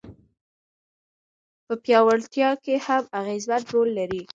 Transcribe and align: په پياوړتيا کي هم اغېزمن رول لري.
په 1.65 1.73
پياوړتيا 1.83 2.49
کي 2.63 2.75
هم 2.85 3.03
اغېزمن 3.19 3.61
رول 3.73 3.89
لري. 3.99 4.21